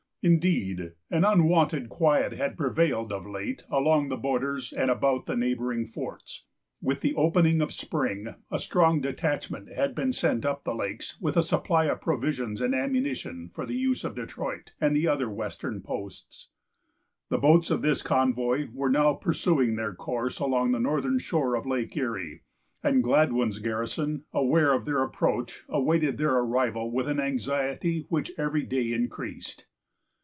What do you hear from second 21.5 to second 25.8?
of Lake Erie; and Gladwyn's garrison, aware of their approach,